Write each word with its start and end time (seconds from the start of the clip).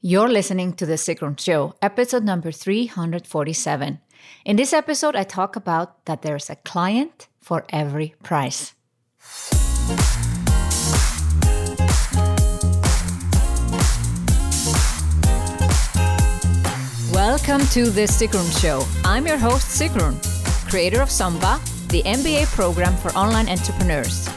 You're 0.00 0.28
listening 0.28 0.74
to 0.74 0.86
The 0.86 0.94
Sigrun 0.94 1.40
Show, 1.40 1.74
episode 1.82 2.22
number 2.22 2.52
347. 2.52 3.98
In 4.44 4.54
this 4.54 4.72
episode, 4.72 5.16
I 5.16 5.24
talk 5.24 5.56
about 5.56 6.04
that 6.04 6.22
there's 6.22 6.48
a 6.48 6.54
client 6.54 7.26
for 7.40 7.64
every 7.70 8.14
price. 8.22 8.74
Welcome 17.12 17.66
to 17.72 17.90
The 17.90 18.06
Sigrun 18.06 18.62
Show. 18.62 18.84
I'm 19.04 19.26
your 19.26 19.36
host, 19.36 19.80
Sigrun, 19.80 20.14
creator 20.70 21.02
of 21.02 21.08
SUMBA, 21.08 21.88
the 21.88 22.04
MBA 22.04 22.46
program 22.54 22.96
for 22.98 23.10
online 23.16 23.48
entrepreneurs. 23.48 24.30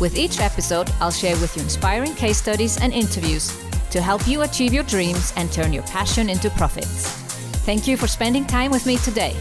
With 0.00 0.18
each 0.18 0.40
episode, 0.40 0.90
I'll 1.00 1.12
share 1.12 1.36
with 1.36 1.56
you 1.56 1.62
inspiring 1.62 2.16
case 2.16 2.38
studies 2.38 2.80
and 2.80 2.92
interviews 2.92 3.63
to 3.94 4.02
help 4.02 4.26
you 4.26 4.42
achieve 4.42 4.74
your 4.74 4.82
dreams 4.82 5.32
and 5.36 5.52
turn 5.52 5.72
your 5.72 5.84
passion 5.84 6.28
into 6.28 6.50
profits. 6.50 7.06
Thank 7.64 7.86
you 7.86 7.96
for 7.96 8.08
spending 8.08 8.44
time 8.44 8.72
with 8.72 8.86
me 8.86 8.96
today. 8.96 9.40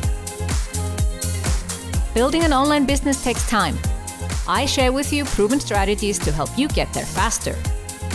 Building 2.13 2.43
an 2.43 2.53
online 2.53 2.85
business 2.85 3.23
takes 3.23 3.49
time. 3.49 3.75
I 4.47 4.67
share 4.67 4.91
with 4.91 5.11
you 5.11 5.25
proven 5.25 5.59
strategies 5.59 6.19
to 6.19 6.31
help 6.31 6.55
you 6.55 6.67
get 6.67 6.93
there 6.93 7.03
faster. 7.03 7.55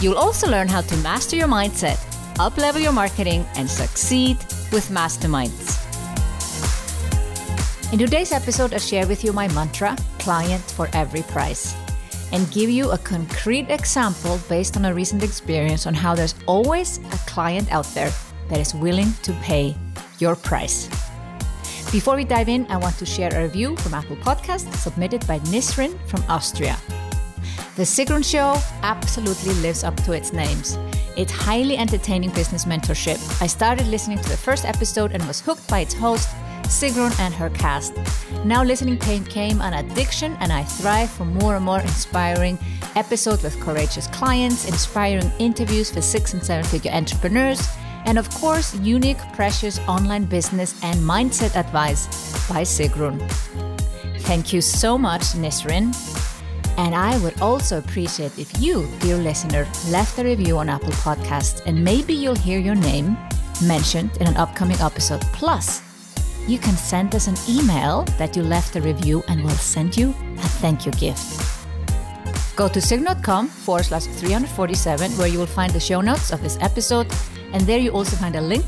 You'll 0.01 0.17
also 0.17 0.49
learn 0.49 0.69
how 0.69 0.83
to 0.83 0.97
master 0.99 1.35
your 1.35 1.49
mindset, 1.49 1.99
uplevel 2.37 2.81
your 2.81 2.93
marketing, 2.93 3.45
and 3.57 3.69
succeed 3.69 4.37
with 4.71 4.91
masterminds. 4.91 5.83
In 7.93 7.99
today's 7.99 8.31
episode, 8.31 8.75
I 8.75 8.79
share 8.79 9.09
with 9.09 9.25
you 9.25 9.33
my 9.33 9.49
mantra 9.49 9.97
client 10.21 10.63
for 10.63 10.89
every 10.93 11.23
price 11.23 11.75
and 12.33 12.51
give 12.51 12.71
you 12.71 12.91
a 12.91 12.99
concrete 12.99 13.71
example 13.71 14.39
based 14.49 14.77
on 14.77 14.85
a 14.85 14.95
recent 14.95 15.23
experience 15.23 15.87
on 15.87 15.95
how 15.95 16.15
there's 16.15 16.35
always 16.47 16.99
a 16.99 17.19
client 17.27 17.71
out 17.73 17.87
there 17.95 18.11
that 18.49 18.61
is 18.61 18.75
willing 18.75 19.13
to 19.23 19.33
pay 19.35 19.77
your 20.19 20.37
price. 20.37 20.89
Before 21.91 22.17
we 22.17 22.25
dive 22.25 22.49
in, 22.49 22.67
I 22.69 22.77
want 22.77 22.97
to 22.99 23.07
share 23.07 23.33
a 23.35 23.43
review 23.45 23.77
from 23.77 23.95
Apple 23.95 24.17
Podcast 24.17 24.73
submitted 24.75 25.27
by 25.27 25.39
Nisrin 25.51 25.99
from 26.07 26.23
Austria. 26.29 26.77
The 27.77 27.85
Sigrun 27.85 28.25
Show 28.25 28.61
absolutely 28.83 29.55
lives 29.63 29.85
up 29.85 29.97
to 30.05 30.13
its 30.13 30.33
names. 30.33 30.77
It's 31.17 31.33
highly 31.33 31.79
entertaining 31.79 32.31
business 32.31 32.65
mentorship. 32.65 33.19
I 33.41 33.47
started 33.47 33.87
listening 33.87 34.19
to 34.19 34.29
the 34.29 34.37
first 34.37 34.65
episode 34.65 35.13
and 35.13 35.27
was 35.27 35.41
hooked 35.41 35.67
by 35.69 35.81
its 35.81 35.95
host, 35.95 36.29
Sigrun 36.69 37.19
and 37.19 37.35
her 37.35 37.51
cast. 37.51 37.95
Now 38.45 38.63
listening 38.63 38.99
pain 38.99 39.25
came 39.25 39.61
an 39.61 39.73
addiction, 39.73 40.37
and 40.41 40.53
I 40.53 40.63
thrive 40.63 41.11
for 41.11 41.25
more 41.25 41.57
and 41.57 41.65
more 41.65 41.81
inspiring 41.81 42.59
episodes 42.95 43.43
with 43.43 43.59
courageous 43.61 44.07
clients, 44.09 44.69
inspiring 44.69 45.33
interviews 45.39 45.91
for 45.91 46.03
six 46.03 46.35
and 46.35 46.45
seven 46.45 46.65
figure 46.65 46.93
entrepreneurs, 46.93 47.67
and 48.05 48.19
of 48.19 48.29
course, 48.31 48.75
unique, 48.77 49.19
precious 49.33 49.79
online 49.89 50.25
business 50.25 50.79
and 50.83 51.01
mindset 51.01 51.57
advice 51.57 52.07
by 52.49 52.63
Sigrun. 52.63 53.19
Thank 54.29 54.53
you 54.53 54.61
so 54.61 54.99
much, 54.99 55.23
Nisrin. 55.35 55.95
And 56.77 56.95
I 56.95 57.19
would 57.19 57.41
also 57.41 57.79
appreciate 57.79 58.39
if 58.39 58.61
you, 58.61 58.87
dear 59.01 59.17
listener, 59.17 59.67
left 59.89 60.19
a 60.19 60.25
review 60.25 60.59
on 60.59 60.69
Apple 60.69 60.93
Podcasts, 60.93 61.61
and 61.67 61.83
maybe 61.83 62.15
you'll 62.15 62.37
hear 62.37 62.61
your 62.61 62.77
name 62.77 63.17
mentioned 63.65 64.17
in 64.21 64.29
an 64.29 64.37
upcoming 64.37 64.79
episode. 64.81 65.23
Plus, 65.33 65.83
you 66.49 66.59
can 66.59 66.77
send 66.77 67.15
us 67.15 67.27
an 67.27 67.37
email 67.49 68.05
that 68.17 68.35
you 68.35 68.43
left 68.43 68.75
a 68.75 68.81
review 68.81 69.23
and 69.29 69.45
we'll 69.45 69.55
send 69.55 69.97
you 69.97 70.11
a 70.11 70.49
thank 70.63 70.87
you 70.87 70.93
gift. 70.93 71.59
Go 72.57 72.69
to 72.69 72.81
sigrun.com 72.81 73.49
forward 73.49 73.85
slash 73.85 74.07
347 74.07 75.13
where 75.13 75.29
you 75.29 75.39
will 75.39 75.47
find 75.47 75.73
the 75.73 75.81
show 75.81 76.01
notes 76.01 76.33
of 76.33 76.43
this 76.43 76.57
episode 76.61 77.07
and 77.53 77.63
there 77.63 77.79
you 77.79 77.91
also 77.91 78.17
find 78.17 78.35
a 78.35 78.41
link 78.41 78.65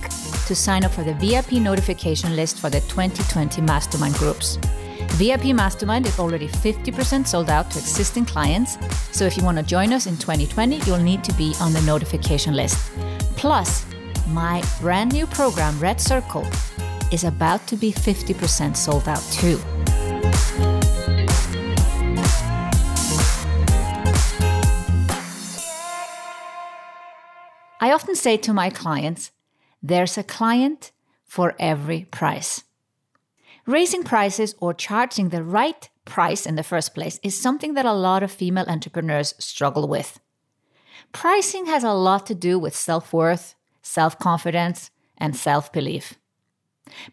to 0.47 0.55
sign 0.55 0.84
up 0.84 0.92
for 0.92 1.03
the 1.03 1.14
VIP 1.14 1.53
notification 1.53 2.36
list 2.36 2.61
for 2.61 2.70
the 2.70 2.81
2020 2.81 3.62
Mastermind 3.62 4.14
groups. 4.14 4.58
VIP 5.14 5.55
Mastermind 5.55 6.07
is 6.07 6.18
already 6.18 6.48
50% 6.48 7.27
sold 7.27 7.51
out 7.51 7.70
to 7.70 7.79
existing 7.79 8.24
clients, 8.24 8.77
so 9.11 9.24
if 9.24 9.36
you 9.36 9.45
want 9.45 9.58
to 9.58 9.64
join 9.64 9.92
us 9.92 10.07
in 10.07 10.17
2020, 10.17 10.77
you'll 10.86 10.98
need 10.98 11.24
to 11.24 11.33
be 11.35 11.55
on 11.61 11.73
the 11.73 11.80
notification 11.83 12.55
list. 12.55 12.92
Plus, 13.36 13.85
my 14.29 14.62
brand 14.80 15.12
new 15.12 15.27
program, 15.27 15.79
Red 15.80 16.01
Circle, 16.01 16.47
is 17.11 17.25
about 17.25 17.67
to 17.67 17.77
be 17.77 17.93
50% 17.93 18.77
sold 18.77 19.09
out 19.09 19.23
too. 19.33 19.59
I 27.83 27.93
often 27.93 28.15
say 28.15 28.37
to 28.37 28.53
my 28.53 28.69
clients, 28.69 29.31
there's 29.83 30.19
a 30.19 30.23
client 30.23 30.93
for 31.27 31.55
every 31.59 32.05
price. 32.11 32.63
Raising 33.67 34.03
prices 34.03 34.55
or 34.61 34.75
charging 34.75 35.31
the 35.31 35.42
right 35.42 35.89
price 36.05 36.45
in 36.45 36.57
the 36.57 36.63
first 36.63 36.95
place 36.95 37.19
is 37.23 37.41
something 37.41 37.75
that 37.75 37.87
a 37.87 37.92
lot 37.92 38.23
of 38.23 38.31
female 38.31 38.67
entrepreneurs 38.69 39.35
struggle 39.39 39.89
with. 39.89 40.21
Pricing 41.13 41.67
has 41.67 41.83
a 41.83 41.92
lot 41.92 42.27
to 42.27 42.35
do 42.35 42.59
with 42.59 42.77
self 42.77 43.13
worth, 43.13 43.55
self 43.83 44.19
confidence, 44.19 44.91
and 45.17 45.35
self 45.35 45.73
belief. 45.73 46.20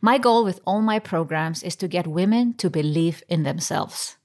My 0.02 0.18
goal 0.18 0.44
with 0.44 0.60
all 0.66 0.82
my 0.82 1.00
programs 1.00 1.64
is 1.64 1.76
to 1.78 1.88
get 1.88 2.08
women 2.08 2.54
to 2.56 2.70
believe 2.70 3.24
in 3.30 3.44
themselves. 3.44 4.18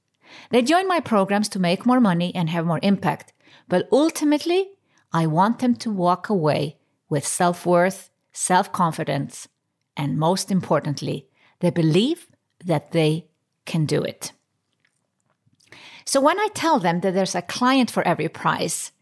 They 0.50 0.62
join 0.62 0.88
my 0.88 1.00
programs 1.00 1.48
to 1.50 1.58
make 1.58 1.86
more 1.86 2.00
money 2.00 2.34
and 2.34 2.48
have 2.50 2.66
more 2.66 2.80
impact, 2.82 3.32
but 3.68 3.88
ultimately, 3.92 4.70
I 5.12 5.26
want 5.26 5.58
them 5.58 5.74
to 5.76 5.90
walk 5.90 6.28
away 6.28 6.78
with 7.08 7.26
self 7.26 7.66
worth, 7.66 8.10
self 8.32 8.72
confidence, 8.72 9.48
and 9.96 10.18
most 10.18 10.50
importantly, 10.50 11.26
the 11.60 11.70
belief 11.70 12.28
that 12.64 12.92
they 12.92 13.26
can 13.66 13.84
do 13.84 14.02
it. 14.02 14.32
So 16.04 16.20
when 16.20 16.38
I 16.40 16.48
tell 16.54 16.78
them 16.78 17.00
that 17.00 17.14
there's 17.14 17.34
a 17.34 17.42
client 17.42 17.90
for 17.90 18.02
every 18.06 18.28
price, 18.28 18.92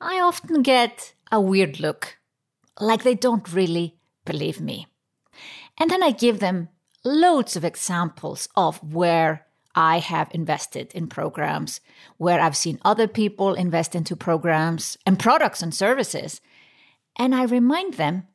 I 0.00 0.20
often 0.20 0.62
get 0.62 1.14
a 1.32 1.40
weird 1.40 1.80
look, 1.80 2.18
like 2.80 3.02
they 3.02 3.14
don't 3.14 3.52
really 3.52 3.96
believe 4.24 4.60
me. 4.60 4.86
And 5.78 5.90
then 5.90 6.02
I 6.02 6.10
give 6.10 6.38
them 6.40 6.68
loads 7.04 7.56
of 7.56 7.64
examples 7.64 8.48
of 8.56 8.82
where 8.82 9.46
I 9.74 9.98
have 9.98 10.30
invested 10.32 10.92
in 10.94 11.06
programs, 11.06 11.80
where 12.16 12.40
I've 12.40 12.56
seen 12.56 12.80
other 12.82 13.06
people 13.06 13.54
invest 13.54 13.94
into 13.94 14.16
programs 14.16 14.96
and 15.04 15.18
products 15.18 15.62
and 15.62 15.74
services. 15.74 16.40
And 17.16 17.34
I 17.34 17.44
remind 17.44 17.94
them 17.94 18.26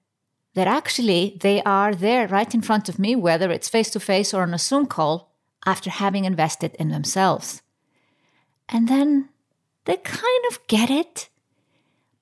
that 0.54 0.68
actually 0.68 1.38
they 1.42 1.64
are 1.64 1.96
there 1.96 2.28
right 2.28 2.54
in 2.54 2.62
front 2.62 2.90
of 2.90 3.00
me, 3.00 3.16
whether 3.16 3.50
it's 3.52 3.70
face 3.70 3.90
to 3.92 4.00
face 4.00 4.34
or 4.34 4.44
on 4.44 4.54
a 4.54 4.60
Zoom 4.60 4.86
call, 4.86 5.32
after 5.66 5.90
having 5.90 6.26
invested 6.26 6.76
in 6.76 6.90
themselves. 6.90 7.62
And 8.70 8.88
then 8.88 9.30
they 9.86 9.98
kind 9.98 10.46
of 10.50 10.66
get 10.68 10.90
it, 10.90 11.30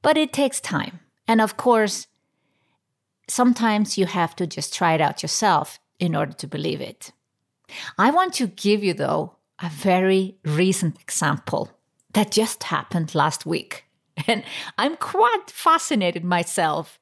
but 0.02 0.18
it 0.18 0.32
takes 0.32 0.62
time. 0.62 1.00
And 1.28 1.42
of 1.42 1.58
course, 1.58 2.08
sometimes 3.30 3.98
you 3.98 4.06
have 4.06 4.36
to 4.38 4.48
just 4.48 4.74
try 4.74 4.94
it 4.94 5.02
out 5.02 5.22
yourself 5.22 5.80
in 6.00 6.16
order 6.16 6.34
to 6.34 6.48
believe 6.48 6.82
it. 6.82 7.12
I 7.98 8.12
want 8.12 8.34
to 8.36 8.48
give 8.48 8.84
you, 8.84 8.94
though, 8.94 9.36
a 9.62 9.70
very 9.70 10.38
recent 10.44 11.00
example 11.02 11.72
that 12.14 12.32
just 12.32 12.64
happened 12.64 13.16
last 13.16 13.46
week. 13.46 13.86
And 14.28 14.44
I'm 14.78 14.98
quite 14.98 15.50
fascinated 15.50 16.26
myself. 16.26 17.00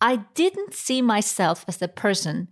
I 0.00 0.16
didn't 0.34 0.72
see 0.72 1.02
myself 1.02 1.64
as 1.66 1.78
the 1.78 1.88
person 1.88 2.48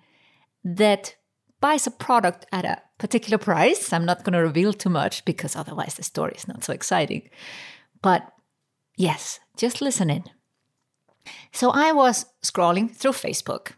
that 0.64 1.14
buys 1.60 1.86
a 1.86 1.90
product 1.92 2.44
at 2.50 2.64
a 2.64 2.82
particular 2.98 3.38
price. 3.38 3.92
I'm 3.92 4.04
not 4.04 4.24
going 4.24 4.32
to 4.32 4.40
reveal 4.40 4.72
too 4.72 4.90
much 4.90 5.24
because 5.24 5.54
otherwise 5.54 5.94
the 5.94 6.02
story 6.02 6.32
is 6.36 6.48
not 6.48 6.64
so 6.64 6.72
exciting. 6.72 7.30
But 8.02 8.32
yes, 8.96 9.38
just 9.56 9.80
listen 9.80 10.10
in. 10.10 10.24
So 11.52 11.70
I 11.70 11.92
was 11.92 12.26
scrolling 12.42 12.90
through 12.90 13.12
Facebook, 13.12 13.72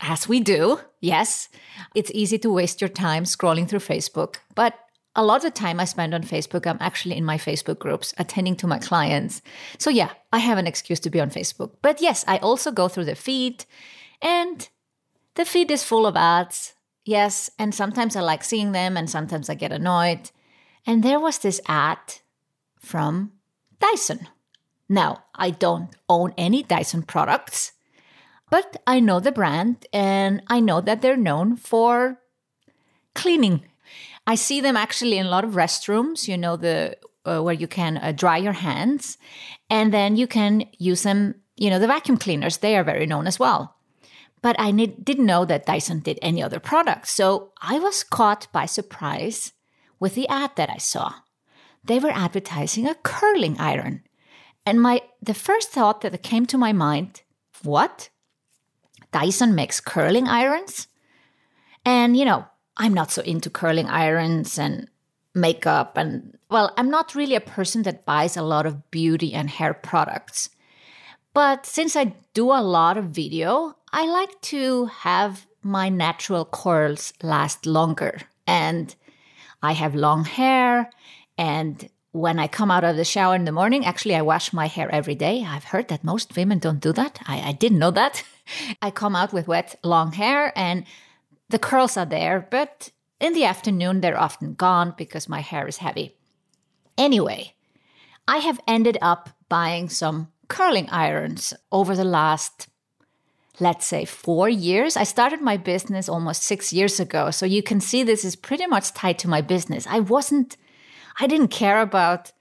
as 0.00 0.28
we 0.28 0.40
do. 0.40 0.80
Yes, 1.00 1.48
it's 1.94 2.10
easy 2.14 2.38
to 2.38 2.50
waste 2.50 2.80
your 2.80 2.88
time 2.88 3.24
scrolling 3.24 3.68
through 3.68 3.80
Facebook, 3.80 4.36
but 4.54 4.74
a 5.16 5.24
lot 5.24 5.44
of 5.44 5.54
time 5.54 5.80
I 5.80 5.86
spend 5.86 6.14
on 6.14 6.22
Facebook, 6.22 6.66
I'm 6.66 6.76
actually 6.78 7.16
in 7.16 7.24
my 7.24 7.38
Facebook 7.38 7.78
groups 7.78 8.12
attending 8.18 8.54
to 8.56 8.66
my 8.66 8.78
clients. 8.78 9.40
So, 9.78 9.88
yeah, 9.88 10.10
I 10.30 10.38
have 10.38 10.58
an 10.58 10.66
excuse 10.66 11.00
to 11.00 11.10
be 11.10 11.20
on 11.20 11.30
Facebook. 11.30 11.72
But 11.80 12.02
yes, 12.02 12.24
I 12.28 12.36
also 12.38 12.70
go 12.70 12.88
through 12.88 13.06
the 13.06 13.14
feed, 13.14 13.64
and 14.20 14.68
the 15.34 15.46
feed 15.46 15.70
is 15.70 15.82
full 15.82 16.06
of 16.06 16.16
ads. 16.16 16.74
Yes, 17.06 17.50
and 17.58 17.74
sometimes 17.74 18.14
I 18.14 18.20
like 18.20 18.44
seeing 18.44 18.72
them, 18.72 18.96
and 18.96 19.08
sometimes 19.08 19.48
I 19.48 19.54
get 19.54 19.72
annoyed. 19.72 20.30
And 20.86 21.02
there 21.02 21.18
was 21.18 21.38
this 21.38 21.60
ad 21.66 21.98
from 22.78 23.32
Dyson. 23.80 24.28
Now, 24.88 25.24
I 25.34 25.50
don't 25.50 25.90
own 26.08 26.32
any 26.36 26.62
Dyson 26.62 27.02
products, 27.02 27.72
but 28.50 28.82
I 28.86 29.00
know 29.00 29.20
the 29.20 29.32
brand 29.32 29.86
and 29.92 30.42
I 30.46 30.60
know 30.60 30.80
that 30.80 31.02
they're 31.02 31.16
known 31.16 31.56
for 31.56 32.20
cleaning. 33.14 33.64
I 34.26 34.34
see 34.34 34.60
them 34.60 34.76
actually 34.76 35.18
in 35.18 35.26
a 35.26 35.30
lot 35.30 35.44
of 35.44 35.52
restrooms, 35.52 36.28
you 36.28 36.36
know, 36.36 36.56
the 36.56 36.96
uh, 37.24 37.42
where 37.42 37.54
you 37.54 37.66
can 37.66 37.96
uh, 37.96 38.12
dry 38.12 38.36
your 38.36 38.52
hands 38.52 39.18
and 39.68 39.92
then 39.92 40.16
you 40.16 40.28
can 40.28 40.64
use 40.78 41.02
them 41.02 41.34
you 41.56 41.70
know, 41.70 41.78
the 41.78 41.86
vacuum 41.86 42.18
cleaners, 42.18 42.58
they 42.58 42.76
are 42.76 42.84
very 42.84 43.06
known 43.06 43.26
as 43.26 43.38
well. 43.38 43.76
But 44.42 44.56
I 44.58 44.70
didn't 44.70 45.26
know 45.26 45.44
that 45.46 45.66
Dyson 45.66 46.00
did 46.00 46.18
any 46.22 46.42
other 46.42 46.60
products. 46.60 47.10
So 47.10 47.52
I 47.60 47.78
was 47.78 48.04
caught 48.04 48.46
by 48.52 48.66
surprise 48.66 49.52
with 49.98 50.14
the 50.14 50.28
ad 50.28 50.52
that 50.56 50.70
I 50.70 50.76
saw. 50.76 51.14
They 51.82 51.98
were 51.98 52.10
advertising 52.10 52.86
a 52.86 52.94
curling 52.94 53.58
iron. 53.58 54.02
And 54.66 54.82
my 54.82 55.02
the 55.22 55.34
first 55.34 55.70
thought 55.70 56.00
that 56.00 56.22
came 56.22 56.44
to 56.46 56.58
my 56.58 56.72
mind, 56.72 57.22
what? 57.62 58.10
Dyson 59.12 59.54
makes 59.54 59.80
curling 59.80 60.26
irons? 60.26 60.88
And 61.84 62.16
you 62.16 62.24
know, 62.24 62.44
I'm 62.76 62.92
not 62.92 63.12
so 63.12 63.22
into 63.22 63.48
curling 63.48 63.86
irons 63.86 64.58
and 64.58 64.88
makeup 65.34 65.96
and 65.96 66.36
well, 66.50 66.72
I'm 66.76 66.90
not 66.90 67.14
really 67.14 67.34
a 67.34 67.40
person 67.40 67.82
that 67.84 68.04
buys 68.04 68.36
a 68.36 68.42
lot 68.42 68.66
of 68.66 68.90
beauty 68.90 69.32
and 69.32 69.48
hair 69.48 69.74
products. 69.74 70.50
But 71.34 71.66
since 71.66 71.96
I 71.96 72.14
do 72.34 72.50
a 72.50 72.62
lot 72.62 72.96
of 72.96 73.06
video, 73.06 73.76
I 73.92 74.06
like 74.06 74.40
to 74.52 74.86
have 74.86 75.46
my 75.62 75.88
natural 75.88 76.44
curls 76.44 77.12
last 77.22 77.66
longer. 77.66 78.20
And 78.46 78.94
I 79.62 79.72
have 79.72 79.94
long 79.94 80.24
hair. 80.24 80.90
And 81.36 81.88
when 82.16 82.38
I 82.38 82.48
come 82.48 82.70
out 82.70 82.84
of 82.84 82.96
the 82.96 83.04
shower 83.04 83.34
in 83.34 83.44
the 83.44 83.52
morning, 83.52 83.84
actually, 83.84 84.16
I 84.16 84.22
wash 84.22 84.52
my 84.52 84.66
hair 84.66 84.90
every 84.90 85.14
day. 85.14 85.44
I've 85.46 85.64
heard 85.64 85.88
that 85.88 86.02
most 86.02 86.34
women 86.36 86.58
don't 86.58 86.80
do 86.80 86.92
that. 86.94 87.20
I, 87.26 87.40
I 87.40 87.52
didn't 87.52 87.78
know 87.78 87.90
that. 87.92 88.24
I 88.82 88.90
come 88.90 89.14
out 89.14 89.32
with 89.32 89.48
wet, 89.48 89.78
long 89.84 90.12
hair, 90.12 90.52
and 90.56 90.84
the 91.48 91.58
curls 91.58 91.96
are 91.96 92.06
there. 92.06 92.48
But 92.50 92.90
in 93.20 93.34
the 93.34 93.44
afternoon, 93.44 94.00
they're 94.00 94.18
often 94.18 94.54
gone 94.54 94.94
because 94.96 95.28
my 95.28 95.40
hair 95.40 95.68
is 95.68 95.78
heavy. 95.78 96.16
Anyway, 96.98 97.54
I 98.26 98.38
have 98.38 98.60
ended 98.66 98.98
up 99.02 99.30
buying 99.48 99.88
some 99.88 100.28
curling 100.48 100.88
irons 100.90 101.52
over 101.70 101.94
the 101.94 102.04
last, 102.04 102.68
let's 103.60 103.86
say, 103.86 104.04
four 104.04 104.48
years. 104.48 104.96
I 104.96 105.04
started 105.04 105.40
my 105.40 105.56
business 105.56 106.08
almost 106.08 106.42
six 106.42 106.72
years 106.72 106.98
ago. 106.98 107.30
So 107.30 107.46
you 107.46 107.62
can 107.62 107.80
see 107.80 108.02
this 108.02 108.24
is 108.24 108.36
pretty 108.36 108.66
much 108.66 108.92
tied 108.94 109.18
to 109.20 109.28
my 109.28 109.40
business. 109.40 109.86
I 109.86 110.00
wasn't, 110.00 110.56
I 111.18 111.26
didn't 111.26 111.48
care 111.48 111.80
about 111.80 112.32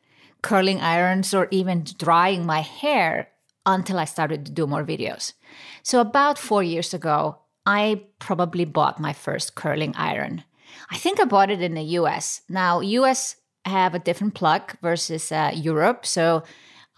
curling 0.41 0.81
irons 0.81 1.33
or 1.33 1.47
even 1.51 1.85
drying 1.97 2.45
my 2.45 2.61
hair 2.61 3.29
until 3.65 3.97
I 3.97 4.05
started 4.05 4.45
to 4.45 4.51
do 4.51 4.67
more 4.67 4.83
videos. 4.83 5.33
So 5.81 5.99
about 5.99 6.37
four 6.37 6.61
years 6.61 6.93
ago, 6.93 7.39
I 7.65 8.03
probably 8.19 8.65
bought 8.65 8.99
my 8.99 9.13
first 9.13 9.55
curling 9.55 9.95
iron. 9.95 10.43
I 10.91 10.97
think 10.97 11.19
I 11.19 11.25
bought 11.25 11.49
it 11.49 11.61
in 11.61 11.73
the 11.73 11.97
US. 11.99 12.41
Now, 12.47 12.79
US 12.81 13.37
have 13.65 13.95
a 13.95 13.99
different 13.99 14.35
plug 14.35 14.77
versus 14.81 15.31
uh, 15.31 15.51
Europe. 15.53 16.05
So 16.05 16.43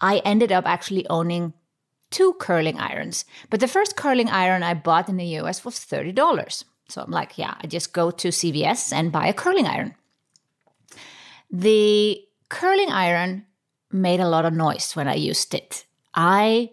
I 0.00 0.18
ended 0.18 0.52
up 0.52 0.66
actually 0.66 1.06
owning 1.08 1.54
two 2.10 2.34
curling 2.34 2.78
irons. 2.78 3.24
But 3.50 3.60
the 3.60 3.68
first 3.68 3.96
curling 3.96 4.28
iron 4.28 4.62
I 4.62 4.74
bought 4.74 5.08
in 5.08 5.16
the 5.16 5.38
US 5.38 5.64
was 5.64 5.76
$30. 5.76 6.64
So 6.88 7.02
I'm 7.02 7.10
like, 7.10 7.38
yeah, 7.38 7.54
I 7.60 7.66
just 7.66 7.92
go 7.92 8.10
to 8.10 8.28
CVS 8.28 8.92
and 8.92 9.12
buy 9.12 9.26
a 9.26 9.34
curling 9.34 9.66
iron. 9.66 9.94
The 11.50 12.20
curling 12.48 12.90
iron 12.90 13.46
made 13.90 14.20
a 14.20 14.28
lot 14.28 14.44
of 14.44 14.52
noise 14.52 14.92
when 14.94 15.08
I 15.08 15.14
used 15.14 15.54
it. 15.54 15.86
I 16.14 16.70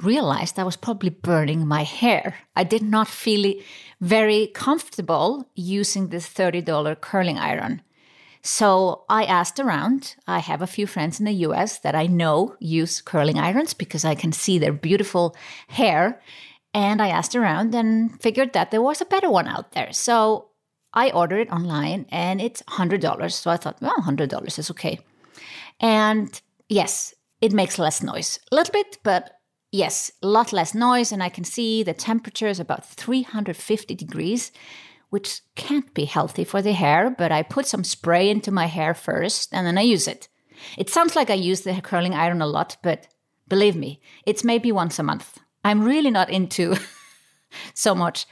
realized 0.00 0.58
I 0.58 0.64
was 0.64 0.76
probably 0.76 1.10
burning 1.10 1.66
my 1.66 1.82
hair. 1.82 2.36
I 2.56 2.64
did 2.64 2.82
not 2.82 3.08
feel 3.08 3.54
very 4.00 4.48
comfortable 4.48 5.48
using 5.54 6.08
this 6.08 6.28
$30 6.28 7.00
curling 7.00 7.38
iron. 7.38 7.82
So 8.42 9.04
I 9.08 9.24
asked 9.24 9.58
around. 9.58 10.16
I 10.26 10.40
have 10.40 10.60
a 10.60 10.66
few 10.66 10.86
friends 10.86 11.18
in 11.18 11.26
the 11.26 11.46
US 11.46 11.78
that 11.78 11.94
I 11.94 12.06
know 12.06 12.56
use 12.60 13.00
curling 13.00 13.38
irons 13.38 13.72
because 13.72 14.04
I 14.04 14.14
can 14.14 14.32
see 14.32 14.58
their 14.58 14.72
beautiful 14.72 15.34
hair. 15.68 16.20
And 16.74 17.00
I 17.00 17.08
asked 17.08 17.34
around 17.34 17.74
and 17.74 18.20
figured 18.20 18.52
that 18.52 18.70
there 18.70 18.82
was 18.82 19.00
a 19.00 19.06
better 19.06 19.30
one 19.30 19.48
out 19.48 19.72
there. 19.72 19.92
So 19.92 20.50
I 20.94 21.10
ordered 21.10 21.40
it 21.40 21.52
online 21.52 22.06
and 22.10 22.40
it's 22.40 22.62
$100. 22.62 23.32
So 23.32 23.50
I 23.50 23.56
thought, 23.56 23.82
well, 23.82 23.96
$100 23.96 24.58
is 24.58 24.70
okay. 24.70 25.00
And 25.80 26.40
yes, 26.68 27.14
it 27.40 27.52
makes 27.52 27.78
less 27.78 28.02
noise. 28.02 28.38
A 28.50 28.54
little 28.54 28.72
bit, 28.72 28.98
but 29.02 29.38
yes, 29.72 30.10
a 30.22 30.26
lot 30.28 30.52
less 30.52 30.74
noise. 30.74 31.12
And 31.12 31.22
I 31.22 31.28
can 31.28 31.44
see 31.44 31.82
the 31.82 31.92
temperature 31.92 32.48
is 32.48 32.60
about 32.60 32.86
350 32.86 33.94
degrees 33.94 34.52
which 35.14 35.42
can't 35.54 35.94
be 35.94 36.06
healthy 36.06 36.42
for 36.42 36.60
the 36.60 36.72
hair, 36.72 37.08
but 37.16 37.30
I 37.30 37.44
put 37.44 37.66
some 37.66 37.84
spray 37.84 38.28
into 38.28 38.50
my 38.50 38.66
hair 38.66 38.94
first 38.94 39.50
and 39.52 39.64
then 39.64 39.78
I 39.78 39.82
use 39.82 40.08
it. 40.08 40.26
It 40.76 40.90
sounds 40.90 41.14
like 41.14 41.30
I 41.30 41.34
use 41.34 41.60
the 41.60 41.80
curling 41.80 42.14
iron 42.14 42.42
a 42.42 42.48
lot, 42.48 42.76
but 42.82 43.06
believe 43.46 43.76
me, 43.76 44.00
it's 44.26 44.42
maybe 44.42 44.72
once 44.72 44.98
a 44.98 45.04
month. 45.04 45.38
I'm 45.62 45.84
really 45.84 46.10
not 46.10 46.30
into 46.30 46.74
so 47.74 47.94
much 47.94 48.26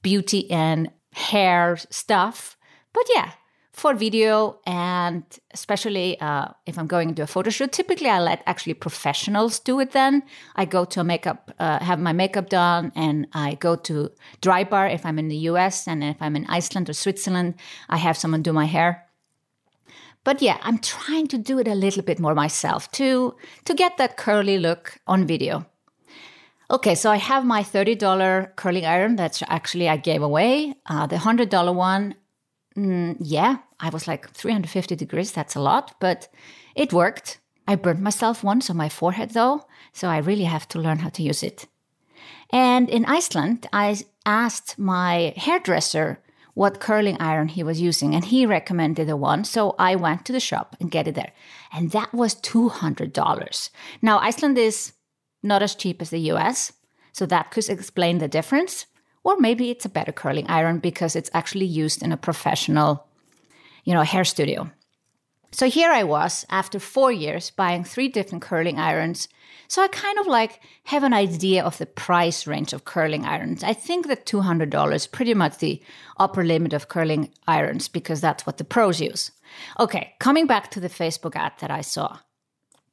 beauty 0.00 0.48
and 0.48 0.92
hair 1.18 1.76
stuff. 1.90 2.56
But 2.92 3.04
yeah, 3.14 3.32
for 3.72 3.94
video 3.94 4.58
and 4.66 5.22
especially 5.52 6.20
uh, 6.20 6.48
if 6.66 6.78
I'm 6.78 6.86
going 6.86 7.14
to 7.14 7.22
a 7.22 7.26
photo 7.26 7.50
shoot, 7.50 7.72
typically 7.72 8.08
I 8.08 8.20
let 8.20 8.42
actually 8.46 8.74
professionals 8.74 9.60
do 9.60 9.80
it 9.80 9.92
then. 9.92 10.22
I 10.56 10.64
go 10.64 10.84
to 10.84 11.00
a 11.00 11.04
makeup, 11.04 11.52
uh, 11.58 11.78
have 11.82 12.00
my 12.00 12.12
makeup 12.12 12.48
done, 12.48 12.92
and 12.94 13.26
I 13.32 13.54
go 13.54 13.76
to 13.76 14.10
Drybar 14.42 14.92
if 14.92 15.06
I'm 15.06 15.18
in 15.18 15.28
the 15.28 15.48
US, 15.50 15.86
and 15.86 16.02
if 16.02 16.16
I'm 16.20 16.36
in 16.36 16.46
Iceland 16.46 16.88
or 16.88 16.92
Switzerland, 16.92 17.54
I 17.88 17.98
have 17.98 18.16
someone 18.16 18.42
do 18.42 18.52
my 18.52 18.66
hair. 18.66 19.04
But 20.24 20.42
yeah, 20.42 20.58
I'm 20.62 20.78
trying 20.78 21.28
to 21.28 21.38
do 21.38 21.58
it 21.58 21.68
a 21.68 21.74
little 21.74 22.02
bit 22.02 22.18
more 22.18 22.34
myself 22.34 22.90
to, 22.92 23.34
to 23.64 23.74
get 23.74 23.96
that 23.96 24.16
curly 24.16 24.58
look 24.58 24.98
on 25.06 25.26
video. 25.26 25.66
Okay, 26.70 26.94
so 26.94 27.10
I 27.10 27.16
have 27.16 27.46
my 27.46 27.62
$30 27.62 28.54
curling 28.56 28.84
iron 28.84 29.16
that's 29.16 29.42
actually 29.48 29.88
I 29.88 29.96
gave 29.96 30.22
away. 30.22 30.74
Uh, 30.86 31.06
the 31.06 31.16
$100 31.16 31.74
one 31.74 32.14
Mm, 32.78 33.16
yeah, 33.18 33.56
I 33.80 33.88
was 33.88 34.06
like 34.06 34.30
350 34.30 34.94
degrees. 34.94 35.32
That's 35.32 35.56
a 35.56 35.60
lot, 35.60 35.96
but 35.98 36.28
it 36.76 36.92
worked. 36.92 37.38
I 37.66 37.74
burned 37.74 38.00
myself 38.00 38.44
once 38.44 38.70
on 38.70 38.76
my 38.76 38.88
forehead 38.88 39.30
though, 39.30 39.66
so 39.92 40.08
I 40.08 40.18
really 40.18 40.44
have 40.44 40.68
to 40.68 40.78
learn 40.78 41.00
how 41.00 41.08
to 41.10 41.22
use 41.22 41.42
it. 41.42 41.66
And 42.50 42.88
in 42.88 43.04
Iceland, 43.04 43.66
I 43.72 43.96
asked 44.24 44.78
my 44.78 45.34
hairdresser 45.36 46.20
what 46.54 46.80
curling 46.80 47.16
iron 47.20 47.48
he 47.48 47.62
was 47.62 47.80
using, 47.80 48.14
and 48.14 48.24
he 48.24 48.46
recommended 48.46 49.08
the 49.08 49.16
one. 49.16 49.44
So 49.44 49.74
I 49.78 49.96
went 49.96 50.24
to 50.26 50.32
the 50.32 50.40
shop 50.40 50.76
and 50.80 50.90
get 50.90 51.08
it 51.08 51.14
there. 51.14 51.32
And 51.72 51.90
that 51.90 52.12
was 52.14 52.36
$200. 52.36 53.70
Now, 54.02 54.18
Iceland 54.18 54.56
is 54.58 54.92
not 55.42 55.62
as 55.62 55.74
cheap 55.74 56.02
as 56.02 56.10
the 56.10 56.30
US, 56.32 56.72
so 57.12 57.26
that 57.26 57.50
could 57.50 57.68
explain 57.68 58.18
the 58.18 58.28
difference. 58.28 58.86
Or 59.24 59.36
maybe 59.38 59.70
it's 59.70 59.84
a 59.84 59.90
better 59.90 60.12
curling 60.12 60.46
iron 60.48 60.78
because 60.78 61.16
it's 61.16 61.30
actually 61.34 61.66
used 61.66 62.02
in 62.02 62.12
a 62.12 62.16
professional, 62.16 63.06
you 63.84 63.92
know, 63.92 64.02
hair 64.02 64.24
studio. 64.24 64.70
So 65.50 65.68
here 65.68 65.90
I 65.90 66.04
was 66.04 66.44
after 66.50 66.78
four 66.78 67.10
years 67.10 67.50
buying 67.50 67.82
three 67.82 68.08
different 68.08 68.42
curling 68.42 68.78
irons. 68.78 69.28
So 69.66 69.82
I 69.82 69.88
kind 69.88 70.18
of 70.18 70.26
like 70.26 70.60
have 70.84 71.02
an 71.02 71.14
idea 71.14 71.64
of 71.64 71.78
the 71.78 71.86
price 71.86 72.46
range 72.46 72.72
of 72.72 72.84
curling 72.84 73.24
irons. 73.24 73.64
I 73.64 73.72
think 73.72 74.06
that 74.06 74.26
$200 74.26 74.94
is 74.94 75.06
pretty 75.06 75.34
much 75.34 75.58
the 75.58 75.82
upper 76.18 76.44
limit 76.44 76.72
of 76.72 76.88
curling 76.88 77.30
irons 77.46 77.88
because 77.88 78.20
that's 78.20 78.46
what 78.46 78.58
the 78.58 78.64
pros 78.64 79.00
use. 79.00 79.30
Okay, 79.80 80.14
coming 80.20 80.46
back 80.46 80.70
to 80.70 80.80
the 80.80 80.88
Facebook 80.88 81.34
ad 81.34 81.52
that 81.60 81.70
I 81.70 81.80
saw. 81.80 82.18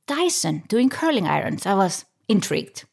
Dyson 0.08 0.64
doing 0.68 0.90
curling 0.90 1.28
irons. 1.28 1.66
I 1.66 1.74
was 1.74 2.06
intrigued. 2.28 2.86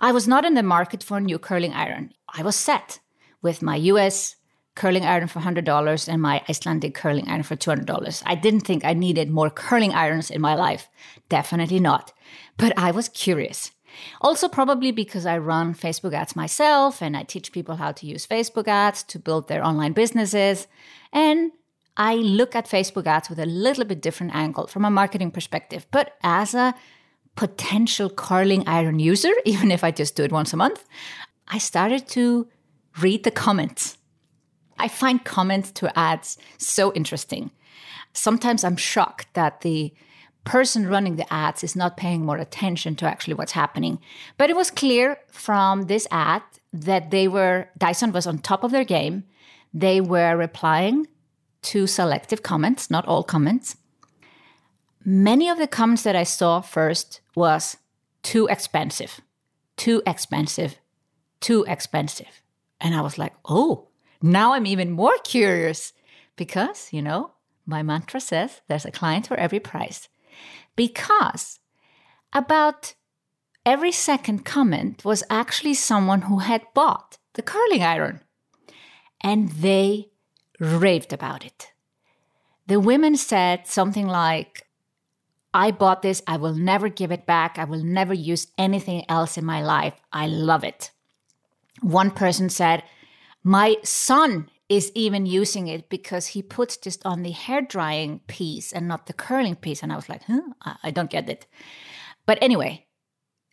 I 0.00 0.12
was 0.12 0.28
not 0.28 0.44
in 0.44 0.54
the 0.54 0.62
market 0.62 1.02
for 1.02 1.16
a 1.16 1.20
new 1.20 1.38
curling 1.38 1.72
iron. 1.72 2.12
I 2.28 2.42
was 2.42 2.56
set 2.56 3.00
with 3.40 3.62
my 3.62 3.76
US 3.76 4.36
curling 4.74 5.04
iron 5.04 5.28
for 5.28 5.40
$100 5.40 6.08
and 6.08 6.22
my 6.22 6.42
Icelandic 6.48 6.94
curling 6.94 7.28
iron 7.28 7.42
for 7.42 7.56
$200. 7.56 8.22
I 8.24 8.34
didn't 8.34 8.60
think 8.60 8.84
I 8.84 8.94
needed 8.94 9.30
more 9.30 9.50
curling 9.50 9.92
irons 9.92 10.30
in 10.30 10.40
my 10.40 10.54
life. 10.54 10.88
Definitely 11.28 11.80
not. 11.80 12.12
But 12.56 12.72
I 12.78 12.90
was 12.90 13.08
curious. 13.08 13.72
Also, 14.22 14.48
probably 14.48 14.90
because 14.90 15.26
I 15.26 15.36
run 15.36 15.74
Facebook 15.74 16.14
ads 16.14 16.34
myself 16.34 17.02
and 17.02 17.14
I 17.16 17.24
teach 17.24 17.52
people 17.52 17.76
how 17.76 17.92
to 17.92 18.06
use 18.06 18.26
Facebook 18.26 18.66
ads 18.66 19.02
to 19.04 19.18
build 19.18 19.48
their 19.48 19.64
online 19.64 19.92
businesses. 19.92 20.66
And 21.12 21.52
I 21.98 22.14
look 22.14 22.56
at 22.56 22.66
Facebook 22.66 23.06
ads 23.06 23.28
with 23.28 23.38
a 23.38 23.46
little 23.46 23.84
bit 23.84 24.00
different 24.00 24.34
angle 24.34 24.66
from 24.66 24.86
a 24.86 24.90
marketing 24.90 25.30
perspective. 25.30 25.86
But 25.90 26.16
as 26.22 26.54
a 26.54 26.74
potential 27.36 28.10
curling 28.10 28.66
iron 28.66 28.98
user, 28.98 29.32
even 29.44 29.70
if 29.70 29.84
I 29.84 29.90
just 29.90 30.16
do 30.16 30.24
it 30.24 30.32
once 30.32 30.52
a 30.52 30.56
month, 30.56 30.84
I 31.48 31.58
started 31.58 32.08
to 32.08 32.48
read 33.00 33.24
the 33.24 33.30
comments. 33.30 33.98
I 34.78 34.88
find 34.88 35.24
comments 35.24 35.70
to 35.72 35.96
ads 35.98 36.38
so 36.58 36.92
interesting. 36.94 37.50
Sometimes 38.12 38.64
I'm 38.64 38.76
shocked 38.76 39.28
that 39.34 39.60
the 39.60 39.92
person 40.44 40.88
running 40.88 41.16
the 41.16 41.32
ads 41.32 41.62
is 41.62 41.76
not 41.76 41.96
paying 41.96 42.24
more 42.24 42.36
attention 42.36 42.96
to 42.96 43.06
actually 43.06 43.34
what's 43.34 43.52
happening. 43.52 43.98
But 44.36 44.50
it 44.50 44.56
was 44.56 44.70
clear 44.70 45.18
from 45.30 45.82
this 45.82 46.06
ad 46.10 46.42
that 46.72 47.10
they 47.10 47.28
were, 47.28 47.68
Dyson 47.78 48.12
was 48.12 48.26
on 48.26 48.38
top 48.38 48.64
of 48.64 48.70
their 48.70 48.84
game. 48.84 49.24
They 49.72 50.00
were 50.00 50.36
replying 50.36 51.06
to 51.62 51.86
selective 51.86 52.42
comments, 52.42 52.90
not 52.90 53.06
all 53.06 53.22
comments. 53.22 53.76
Many 55.04 55.48
of 55.48 55.58
the 55.58 55.66
comments 55.66 56.02
that 56.04 56.16
I 56.16 56.24
saw 56.24 56.60
first 56.60 57.20
was 57.34 57.76
too 58.22 58.46
expensive. 58.46 59.20
too 59.76 60.02
expensive, 60.06 60.76
too 61.40 61.64
expensive. 61.66 62.42
And 62.80 62.94
I 62.94 63.00
was 63.00 63.18
like, 63.18 63.34
oh, 63.44 63.88
now 64.22 64.52
I'm 64.54 64.66
even 64.66 64.90
more 64.90 65.16
curious 65.24 65.92
because, 66.36 66.92
you 66.92 67.02
know, 67.02 67.32
my 67.66 67.82
mantra 67.82 68.20
says 68.20 68.60
there's 68.68 68.84
a 68.84 68.90
client 68.90 69.26
for 69.26 69.36
every 69.36 69.60
price. 69.60 70.08
Because 70.76 71.58
about 72.32 72.94
every 73.66 73.92
second 73.92 74.44
comment 74.44 75.04
was 75.04 75.24
actually 75.28 75.74
someone 75.74 76.22
who 76.22 76.38
had 76.38 76.62
bought 76.74 77.18
the 77.34 77.42
curling 77.42 77.82
iron. 77.82 78.20
And 79.20 79.48
they 79.48 80.10
raved 80.60 81.12
about 81.12 81.44
it. 81.44 81.72
The 82.66 82.78
women 82.80 83.16
said 83.16 83.66
something 83.66 84.06
like, 84.06 84.66
I 85.54 85.70
bought 85.70 86.02
this. 86.02 86.22
I 86.26 86.36
will 86.36 86.54
never 86.54 86.88
give 86.88 87.12
it 87.12 87.26
back. 87.26 87.58
I 87.58 87.64
will 87.64 87.82
never 87.82 88.14
use 88.14 88.46
anything 88.56 89.04
else 89.08 89.36
in 89.36 89.44
my 89.44 89.62
life. 89.62 89.94
I 90.12 90.26
love 90.26 90.64
it. 90.64 90.90
One 91.80 92.10
person 92.10 92.48
said, 92.48 92.82
My 93.42 93.76
son 93.82 94.48
is 94.68 94.90
even 94.94 95.26
using 95.26 95.66
it 95.66 95.88
because 95.90 96.28
he 96.28 96.42
puts 96.42 96.78
just 96.78 97.04
on 97.04 97.22
the 97.22 97.32
hair 97.32 97.60
drying 97.60 98.20
piece 98.26 98.72
and 98.72 98.88
not 98.88 99.06
the 99.06 99.12
curling 99.12 99.56
piece. 99.56 99.82
And 99.82 99.92
I 99.92 99.96
was 99.96 100.08
like, 100.08 100.22
huh? 100.24 100.40
I 100.82 100.90
don't 100.90 101.10
get 101.10 101.28
it. 101.28 101.46
But 102.24 102.38
anyway, 102.40 102.86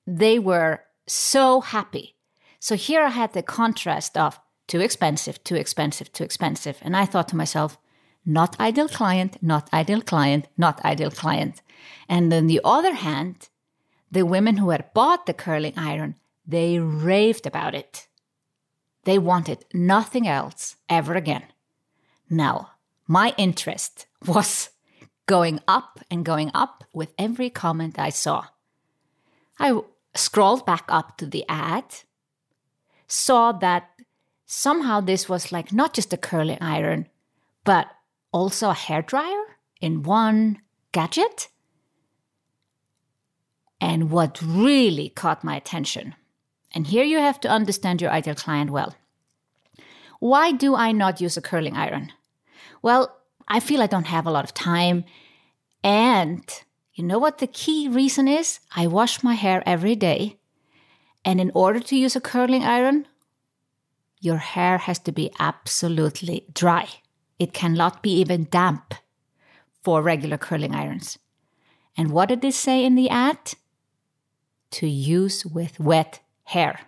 they 0.08 0.39
were 0.39 0.84
so 1.08 1.60
happy. 1.60 2.15
So 2.60 2.75
here 2.75 3.03
I 3.03 3.10
had 3.10 3.34
the 3.34 3.44
contrast 3.44 4.18
of 4.18 4.39
too 4.68 4.79
expensive, 4.79 5.44
too 5.44 5.56
expensive, 5.56 6.13
too 6.13 6.24
expensive. 6.24 6.77
And 6.82 6.96
I 6.96 7.06
thought 7.06 7.27
to 7.29 7.36
myself, 7.36 7.77
not 8.25 8.59
ideal 8.59 8.88
client, 8.88 9.38
not 9.41 9.69
ideal 9.73 10.01
client, 10.01 10.47
not 10.57 10.83
ideal 10.85 11.11
client. 11.11 11.61
And 12.07 12.33
on 12.33 12.47
the 12.47 12.61
other 12.63 12.93
hand, 12.93 13.49
the 14.11 14.25
women 14.25 14.57
who 14.57 14.71
had 14.71 14.93
bought 14.93 15.25
the 15.25 15.33
curling 15.33 15.73
iron, 15.77 16.15
they 16.45 16.79
raved 16.79 17.45
about 17.45 17.75
it. 17.75 18.07
They 19.03 19.17
wanted 19.17 19.65
nothing 19.73 20.27
else 20.27 20.75
ever 20.89 21.15
again. 21.15 21.43
Now, 22.29 22.71
my 23.07 23.33
interest 23.38 24.05
was 24.25 24.69
going 25.25 25.59
up 25.67 25.99
and 26.09 26.25
going 26.25 26.51
up 26.53 26.83
with 26.93 27.13
every 27.17 27.49
comment 27.49 27.99
I 27.99 28.09
saw. 28.09 28.47
I 29.59 29.79
scrolled 30.15 30.65
back 30.65 30.85
up 30.88 31.17
to 31.17 31.25
the 31.25 31.45
ad, 31.47 31.85
saw 33.07 33.51
that 33.51 33.89
somehow 34.45 35.01
this 35.01 35.29
was 35.29 35.51
like 35.51 35.71
not 35.71 35.93
just 35.93 36.13
a 36.13 36.17
curling 36.17 36.57
iron, 36.61 37.07
but 37.63 37.88
also 38.31 38.69
a 38.69 38.74
hair 38.74 39.01
dryer 39.01 39.57
in 39.81 40.03
one 40.03 40.59
gadget. 40.91 41.50
And 43.81 44.12
what 44.12 44.41
really 44.41 45.09
caught 45.09 45.43
my 45.43 45.55
attention, 45.55 46.15
and 46.74 46.88
here 46.88 47.05
you 47.05 47.19
have 47.19 47.39
to 47.41 47.50
understand 47.50 48.01
your 48.01 48.12
ideal 48.12 48.36
client 48.36 48.71
well. 48.71 48.95
Why 50.19 50.51
do 50.51 50.75
I 50.75 50.91
not 50.91 51.21
use 51.21 51.38
a 51.38 51.41
curling 51.41 51.77
iron? 51.77 52.12
Well, 52.81 53.15
I 53.48 53.59
feel 53.59 53.81
I 53.81 53.88
don't 53.88 54.07
have 54.07 54.27
a 54.27 54.31
lot 54.31 54.43
of 54.43 54.53
time. 54.53 55.05
And 55.83 56.43
you 56.93 57.03
know 57.05 57.19
what 57.19 57.38
the 57.38 57.48
key 57.48 57.88
reason 57.88 58.27
is? 58.27 58.59
I 58.75 58.88
wash 58.88 59.24
my 59.24 59.33
hair 59.33 59.63
every 59.65 59.95
day. 59.95 60.38
And 61.24 61.39
in 61.39 61.51
order 61.53 61.79
to 61.79 61.95
use 61.95 62.15
a 62.15 62.21
curling 62.21 62.63
iron, 62.63 63.07
your 64.19 64.38
hair 64.38 64.77
has 64.77 65.00
to 65.00 65.12
be 65.12 65.31
absolutely 65.39 66.45
dry. 66.53 66.89
It 67.39 67.53
cannot 67.53 68.03
be 68.03 68.12
even 68.19 68.48
damp 68.51 68.93
for 69.81 70.01
regular 70.01 70.38
curling 70.38 70.75
irons. 70.75 71.17
And 71.98 72.12
what 72.12 72.29
did 72.29 72.41
they 72.41 72.51
say 72.51 72.86
in 72.86 72.96
the 72.96 73.10
ad? 73.10 73.53
To 74.72 74.88
use 74.88 75.46
with 75.46 75.79
wet 75.79 76.19
hair. 76.43 76.81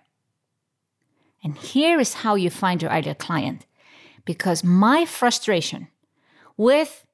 And 1.44 1.58
here 1.58 2.00
is 2.00 2.16
how 2.16 2.36
you 2.36 2.50
find 2.50 2.82
your 2.82 2.92
ideal 2.92 3.16
client. 3.16 3.66
Because 4.26 4.64
my 4.64 5.06
frustration 5.06 5.88
with 6.58 7.06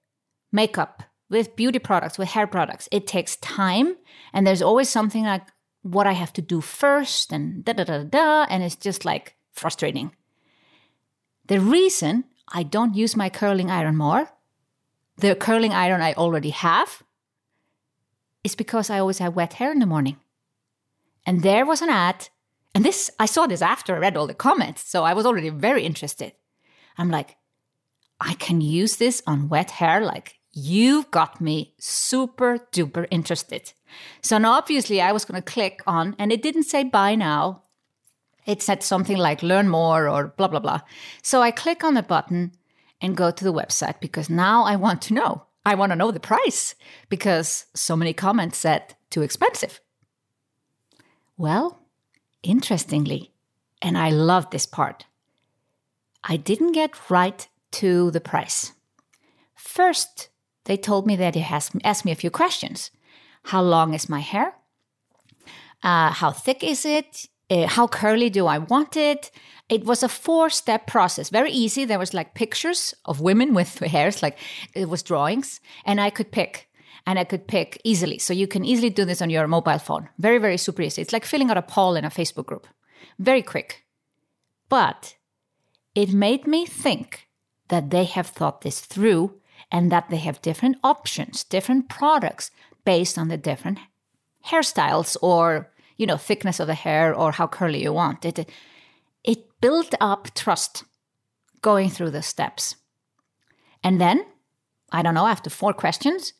makeup, 0.51 1.03
with 1.29 1.55
beauty 1.55 1.79
products, 1.79 2.17
with 2.17 2.29
hair 2.29 2.47
products, 2.47 2.89
it 2.91 3.07
takes 3.07 3.37
time. 3.37 3.95
And 4.33 4.45
there's 4.45 4.61
always 4.61 4.89
something 4.89 5.23
like 5.23 5.47
what 5.83 6.07
I 6.07 6.11
have 6.11 6.33
to 6.33 6.41
do 6.41 6.59
first 6.59 7.31
and 7.31 7.63
da 7.63 7.73
da 7.73 7.85
da 7.85 8.03
da. 8.03 8.45
And 8.49 8.63
it's 8.63 8.75
just 8.75 9.05
like 9.05 9.35
frustrating. 9.53 10.11
The 11.47 11.61
reason 11.61 12.25
I 12.49 12.63
don't 12.63 12.95
use 12.95 13.15
my 13.15 13.29
curling 13.29 13.69
iron 13.69 13.97
more, 13.97 14.29
the 15.17 15.35
curling 15.35 15.73
iron 15.73 16.01
I 16.01 16.13
already 16.13 16.51
have, 16.51 17.03
is 18.43 18.55
because 18.55 18.89
I 18.89 18.99
always 18.99 19.17
have 19.17 19.35
wet 19.35 19.53
hair 19.53 19.71
in 19.71 19.79
the 19.79 19.85
morning. 19.85 20.17
And 21.25 21.43
there 21.43 21.65
was 21.65 21.81
an 21.81 21.89
ad 21.89 22.29
and 22.77 22.85
this, 22.85 23.09
I 23.19 23.25
saw 23.25 23.47
this 23.47 23.63
after 23.63 23.95
I 23.95 23.97
read 23.97 24.15
all 24.15 24.27
the 24.27 24.35
comments, 24.35 24.87
so 24.87 25.03
I 25.03 25.15
was 25.15 25.25
already 25.25 25.49
very 25.49 25.83
interested. 25.83 26.33
I'm 26.95 27.09
like, 27.09 27.37
I 28.21 28.35
can 28.35 28.61
use 28.61 28.97
this 28.97 29.23
on 29.25 29.49
wet 29.49 29.71
hair. 29.71 30.01
Like, 30.01 30.35
you've 30.53 31.09
got 31.09 31.41
me 31.41 31.73
super 31.79 32.59
duper 32.71 33.07
interested. 33.09 33.73
So 34.21 34.37
now, 34.37 34.51
obviously, 34.51 35.01
I 35.01 35.11
was 35.11 35.25
going 35.25 35.41
to 35.41 35.51
click 35.51 35.81
on, 35.87 36.15
and 36.19 36.31
it 36.31 36.43
didn't 36.43 36.65
say 36.65 36.83
buy 36.83 37.15
now. 37.15 37.63
It 38.47 38.63
said 38.63 38.81
something 38.81 39.17
like 39.17 39.43
learn 39.43 39.67
more 39.69 40.09
or 40.09 40.33
blah, 40.37 40.47
blah, 40.47 40.59
blah. 40.59 40.81
So 41.21 41.43
I 41.43 41.51
click 41.51 41.83
on 41.83 41.93
the 41.93 42.01
button 42.01 42.53
and 42.99 43.15
go 43.15 43.29
to 43.29 43.43
the 43.43 43.53
website 43.53 43.99
because 43.99 44.29
now 44.29 44.63
I 44.63 44.75
want 44.75 45.03
to 45.03 45.13
know. 45.13 45.43
I 45.63 45.75
want 45.75 45.91
to 45.91 45.95
know 45.95 46.09
the 46.09 46.19
price 46.19 46.73
because 47.09 47.65
so 47.75 47.95
many 47.95 48.13
comments 48.13 48.57
said 48.57 48.95
too 49.11 49.21
expensive. 49.21 49.79
Well, 51.37 51.87
Interestingly, 52.47 53.33
and 53.81 53.97
I 53.97 54.09
love 54.09 54.49
this 54.49 54.65
part, 54.65 55.05
I 56.23 56.37
didn't 56.37 56.71
get 56.71 57.09
right 57.09 57.45
to 57.71 58.09
the 58.11 58.21
price. 58.21 58.71
First, 59.53 60.29
they 60.63 60.77
told 60.77 61.05
me 61.05 61.15
that 61.17 61.35
he 61.35 61.41
has 61.41 61.71
asked 61.83 62.05
me 62.05 62.13
a 62.13 62.15
few 62.15 62.29
questions. 62.29 62.91
How 63.43 63.61
long 63.61 63.93
is 63.93 64.07
my 64.07 64.19
hair? 64.19 64.53
Uh, 65.83 66.11
how 66.11 66.31
thick 66.31 66.63
is 66.63 66.85
it? 66.85 67.27
Uh, 67.49 67.67
how 67.67 67.87
curly 67.87 68.29
do 68.29 68.45
I 68.45 68.57
want 68.57 68.97
it? 68.97 69.31
It 69.69 69.85
was 69.85 70.03
a 70.03 70.09
four 70.09 70.49
step 70.49 70.87
process, 70.87 71.29
very 71.29 71.51
easy. 71.51 71.85
There 71.85 71.99
was 71.99 72.13
like 72.13 72.33
pictures 72.33 72.93
of 73.05 73.21
women 73.21 73.53
with 73.53 73.79
hairs, 73.95 74.21
like 74.21 74.37
it 74.73 74.89
was 74.89 75.03
drawings, 75.03 75.59
and 75.85 75.99
I 75.99 76.09
could 76.09 76.31
pick 76.31 76.67
and 77.07 77.17
I 77.17 77.23
could 77.23 77.47
pick 77.47 77.81
easily. 77.85 78.19
So 78.19 78.33
you 78.33 78.47
can 78.47 78.65
easily 78.65 78.89
do 78.89 79.05
this 79.05 79.21
on 79.21 79.29
your 79.29 79.47
mobile 79.47 79.79
phone. 79.79 80.09
Very, 80.19 80.39
very 80.39 80.57
super 80.57 80.81
easy. 80.81 81.01
It's 81.01 81.13
like 81.13 81.25
filling 81.25 81.49
out 81.49 81.57
a 81.57 81.61
poll 81.61 81.95
in 81.95 82.03
a 82.03 82.09
Facebook 82.09 82.45
group. 82.45 82.67
Very 83.17 83.41
quick. 83.41 83.85
But 84.67 85.15
it 85.95 86.11
made 86.11 86.45
me 86.45 86.65
think 86.65 87.29
that 87.69 87.91
they 87.91 88.03
have 88.03 88.27
thought 88.27 88.61
this 88.61 88.81
through 88.81 89.39
and 89.71 89.89
that 89.89 90.09
they 90.09 90.17
have 90.17 90.41
different 90.41 90.77
options, 90.83 91.45
different 91.45 91.87
products 91.87 92.51
based 92.83 93.17
on 93.17 93.29
the 93.29 93.37
different 93.37 93.79
hairstyles 94.45 95.15
or, 95.21 95.71
you 95.97 96.05
know, 96.05 96.17
thickness 96.17 96.59
of 96.59 96.67
the 96.67 96.75
hair 96.75 97.13
or 97.13 97.31
how 97.31 97.47
curly 97.47 97.83
you 97.83 97.91
want 97.91 98.25
it. 98.25 98.49
It 99.23 99.61
built 99.61 99.95
up 99.99 100.33
trust 100.35 100.83
going 101.61 101.89
through 101.89 102.11
the 102.11 102.21
steps. 102.21 102.75
And 103.83 103.99
then, 103.99 104.25
I 104.91 105.01
don't 105.01 105.15
know, 105.15 105.27
after 105.27 105.49
four 105.49 105.73
questions, 105.73 106.33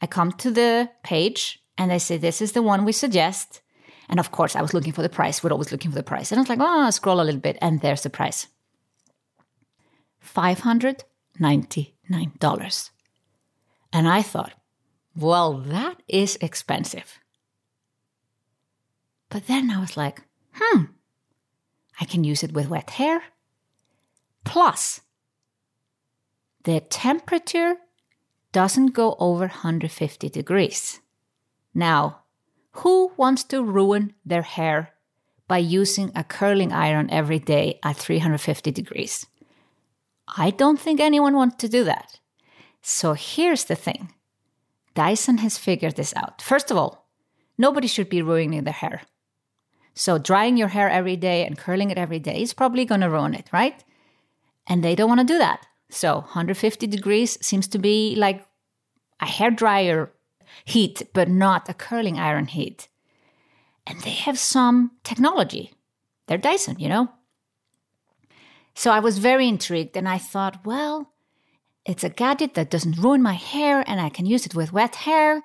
I 0.00 0.06
come 0.06 0.32
to 0.32 0.50
the 0.50 0.90
page 1.02 1.62
and 1.76 1.90
they 1.90 1.98
say, 1.98 2.16
This 2.16 2.40
is 2.40 2.52
the 2.52 2.62
one 2.62 2.84
we 2.84 2.92
suggest. 2.92 3.60
And 4.08 4.18
of 4.18 4.32
course, 4.32 4.56
I 4.56 4.62
was 4.62 4.74
looking 4.74 4.92
for 4.92 5.02
the 5.02 5.08
price. 5.08 5.42
We're 5.42 5.52
always 5.52 5.70
looking 5.70 5.90
for 5.90 5.96
the 5.96 6.02
price. 6.02 6.32
And 6.32 6.38
I 6.38 6.42
was 6.42 6.48
like, 6.48 6.58
Oh, 6.60 6.90
scroll 6.90 7.20
a 7.20 7.24
little 7.24 7.40
bit. 7.40 7.58
And 7.60 7.80
there's 7.80 8.02
the 8.02 8.10
price 8.10 8.48
$599. 10.24 12.90
And 13.92 14.08
I 14.08 14.22
thought, 14.22 14.54
Well, 15.16 15.58
that 15.58 16.02
is 16.08 16.38
expensive. 16.40 17.19
But 19.30 19.46
then 19.46 19.70
I 19.70 19.80
was 19.80 19.96
like, 19.96 20.22
Hmm, 20.52 20.84
I 22.00 22.04
can 22.04 22.24
use 22.24 22.42
it 22.42 22.52
with 22.52 22.68
wet 22.68 22.90
hair. 22.90 23.22
Plus, 24.44 25.00
the 26.64 26.80
temperature 26.80 27.76
doesn't 28.52 28.88
go 28.88 29.16
over 29.18 29.46
150 29.46 30.28
degrees. 30.28 31.00
Now, 31.72 32.22
who 32.72 33.12
wants 33.16 33.44
to 33.44 33.62
ruin 33.62 34.14
their 34.24 34.42
hair 34.42 34.90
by 35.48 35.58
using 35.58 36.12
a 36.14 36.24
curling 36.24 36.72
iron 36.72 37.08
every 37.10 37.38
day 37.38 37.78
at 37.82 37.96
350 37.96 38.70
degrees? 38.70 39.26
I 40.36 40.50
don't 40.50 40.78
think 40.78 41.00
anyone 41.00 41.34
wants 41.34 41.56
to 41.56 41.68
do 41.68 41.84
that. 41.84 42.20
So 42.82 43.14
here's 43.14 43.64
the 43.64 43.76
thing 43.76 44.12
Dyson 44.94 45.38
has 45.38 45.58
figured 45.58 45.96
this 45.96 46.14
out. 46.16 46.42
First 46.42 46.70
of 46.70 46.76
all, 46.76 47.08
nobody 47.58 47.86
should 47.86 48.08
be 48.08 48.22
ruining 48.22 48.64
their 48.64 48.72
hair. 48.74 49.02
So 50.00 50.16
drying 50.16 50.56
your 50.56 50.68
hair 50.68 50.88
every 50.88 51.16
day 51.16 51.44
and 51.44 51.58
curling 51.58 51.90
it 51.90 51.98
every 51.98 52.18
day 52.18 52.40
is 52.40 52.54
probably 52.54 52.86
going 52.86 53.02
to 53.02 53.10
ruin 53.10 53.34
it, 53.34 53.50
right? 53.52 53.84
And 54.66 54.82
they 54.82 54.94
don't 54.94 55.10
want 55.10 55.20
to 55.20 55.26
do 55.26 55.36
that. 55.36 55.66
So 55.90 56.20
150 56.20 56.86
degrees 56.86 57.36
seems 57.44 57.68
to 57.68 57.78
be 57.78 58.14
like 58.16 58.46
a 59.20 59.26
hair 59.26 59.50
dryer 59.50 60.10
heat, 60.64 61.02
but 61.12 61.28
not 61.28 61.68
a 61.68 61.74
curling 61.74 62.18
iron 62.18 62.46
heat. 62.46 62.88
and 63.86 64.00
they 64.00 64.10
have 64.10 64.38
some 64.38 64.92
technology. 65.04 65.72
They're 66.26 66.38
Dyson, 66.38 66.78
you 66.78 66.88
know? 66.88 67.08
So 68.74 68.90
I 68.92 69.00
was 69.00 69.18
very 69.18 69.48
intrigued 69.48 69.96
and 69.96 70.08
I 70.08 70.16
thought, 70.16 70.64
well, 70.64 71.12
it's 71.84 72.04
a 72.04 72.08
gadget 72.08 72.54
that 72.54 72.70
doesn't 72.70 72.98
ruin 72.98 73.20
my 73.20 73.34
hair 73.34 73.84
and 73.86 74.00
I 74.00 74.08
can 74.08 74.24
use 74.26 74.46
it 74.46 74.54
with 74.54 74.72
wet 74.72 74.94
hair. 74.94 75.42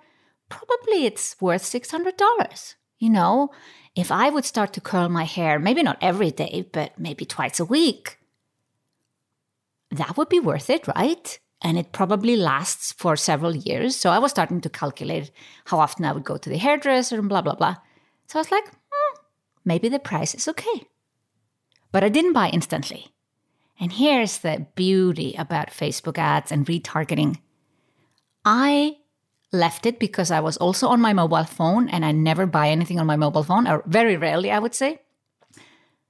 Probably 0.48 1.06
it's 1.06 1.36
worth 1.42 1.64
$600. 1.64 2.76
You 3.00 3.10
know, 3.10 3.50
if 3.96 4.12
I 4.12 4.30
would 4.30 4.46
start 4.46 4.74
to 4.74 4.82
curl 4.82 5.10
my 5.10 5.24
hair, 5.24 5.58
maybe 5.58 5.82
not 5.82 5.98
every 6.02 6.32
day, 6.32 6.68
but 6.72 7.00
maybe 7.00 7.26
twice 7.26 7.60
a 7.60 7.66
week, 7.66 8.18
that 9.90 10.18
would 10.18 10.28
be 10.28 10.40
worth 10.40 10.70
it, 10.70 10.88
right? 10.88 11.40
And 11.62 11.78
it 11.78 11.94
probably 11.94 12.36
lasts 12.36 12.92
for 12.92 13.16
several 13.16 13.56
years. 13.56 13.96
So 13.96 14.10
I 14.10 14.20
was 14.20 14.32
starting 14.32 14.60
to 14.62 14.70
calculate 14.70 15.32
how 15.66 15.80
often 15.80 16.04
I 16.04 16.12
would 16.12 16.26
go 16.26 16.36
to 16.38 16.50
the 16.50 16.58
hairdresser 16.58 17.18
and 17.18 17.30
blah, 17.30 17.42
blah, 17.42 17.56
blah. 17.56 17.78
So 18.28 18.38
I 18.38 18.42
was 18.42 18.52
like, 18.52 18.68
hmm, 18.68 19.20
maybe 19.64 19.88
the 19.88 20.00
price 20.00 20.36
is 20.36 20.48
okay. 20.50 20.88
But 21.94 22.04
I 22.04 22.10
didn't 22.10 22.34
buy 22.34 22.50
instantly. 22.50 23.08
And 23.80 23.94
here's 23.94 24.40
the 24.40 24.68
beauty 24.76 25.36
about 25.38 25.70
Facebook 25.70 26.18
ads 26.18 26.52
and 26.52 26.66
retargeting. 26.66 27.38
I 28.44 28.98
left 29.56 29.86
it 29.86 30.00
because 30.00 30.32
I 30.32 30.40
was 30.40 30.58
also 30.58 30.88
on 30.88 31.02
my 31.02 31.14
mobile 31.14 31.44
phone 31.44 31.90
and 31.90 32.06
I 32.06 32.12
never 32.12 32.46
buy 32.46 32.70
anything 32.70 33.00
on 33.00 33.08
my 33.08 33.16
mobile 33.16 33.44
phone, 33.44 33.68
or 33.68 33.84
very 33.86 34.18
rarely, 34.18 34.52
I 34.52 34.60
would 34.60 34.76
say. 34.76 35.00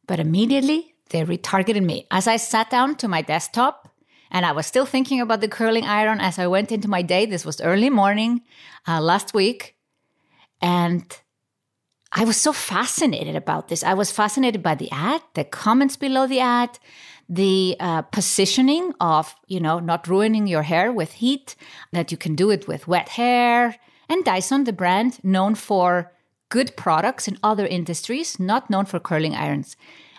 But 0.08 0.20
immediately 0.20 0.96
they 1.10 1.24
retargeted 1.24 1.84
me. 1.84 2.08
As 2.12 2.28
I 2.28 2.38
sat 2.38 2.70
down 2.70 2.96
to 2.96 3.08
my 3.08 3.22
desktop 3.22 3.90
and 4.32 4.46
I 4.46 4.52
was 4.52 4.66
still 4.66 4.86
thinking 4.86 5.22
about 5.22 5.42
the 5.42 5.48
curling 5.48 5.86
iron 5.86 6.20
as 6.20 6.40
I 6.40 6.48
went 6.48 6.72
into 6.72 6.88
my 6.88 7.02
day, 7.02 7.26
this 7.26 7.46
was 7.46 7.62
early 7.62 7.90
morning 7.90 8.42
uh, 8.88 9.02
last 9.02 9.34
week. 9.34 9.76
And 10.62 11.06
I 12.12 12.24
was 12.24 12.38
so 12.38 12.54
fascinated 12.54 13.36
about 13.36 13.68
this. 13.68 13.84
I 13.84 13.94
was 13.94 14.12
fascinated 14.12 14.64
by 14.64 14.76
the 14.76 14.90
ad, 14.92 15.22
the 15.34 15.44
comments 15.44 15.98
below 15.98 16.28
the 16.28 16.40
ad, 16.40 16.80
the 17.28 17.76
uh, 17.80 18.04
positioning 18.04 18.94
of, 19.00 19.36
you 19.48 19.60
know, 19.60 19.80
not 19.80 20.08
ruining 20.08 20.48
your 20.48 20.64
hair 20.64 20.92
with 20.92 21.14
heat, 21.14 21.56
that 21.92 22.12
you 22.12 22.18
can 22.18 22.36
do 22.36 22.52
it 22.52 22.68
with 22.68 22.88
wet 22.88 23.10
hair. 23.10 23.76
And 24.08 24.24
Dyson, 24.24 24.66
the 24.66 24.74
brand 24.74 25.24
known 25.24 25.56
for 25.56 26.12
good 26.50 26.76
products 26.76 27.28
in 27.28 27.38
other 27.42 27.66
industries, 27.66 28.40
not 28.40 28.70
known 28.70 28.86
for 28.86 29.00
curling 29.00 29.36
irons. 29.36 29.76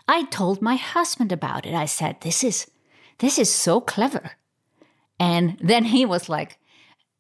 I 0.09 0.25
told 0.25 0.63
my 0.63 0.77
husband 0.77 1.33
about 1.33 1.67
it. 1.67 1.75
I 1.75 1.87
said, 1.87 2.21
"This 2.21 2.45
is 2.45 2.67
this 3.19 3.39
is 3.39 3.53
so 3.53 3.81
clever." 3.81 4.33
And 5.19 5.57
then 5.61 5.85
he 5.85 6.05
was 6.05 6.29
like 6.29 6.59